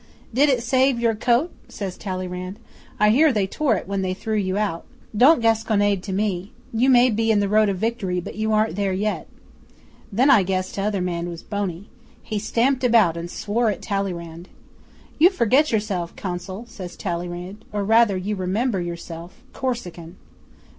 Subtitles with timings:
[0.33, 2.57] '"Did it save your coat?" says Talleyrand.
[2.99, 4.83] "I hear they tore it when they threw you out.
[5.15, 6.53] Don't gasconade to me.
[6.73, 9.27] You may be in the road of victory, but you aren't there yet."
[10.11, 11.87] 'Then I guessed t'other man was Boney.
[12.23, 14.49] He stamped about and swore at Talleyrand.
[15.19, 20.15] '"You forget yourself, Consul," says Talleyrand, "or rather you remember yourself Corsican."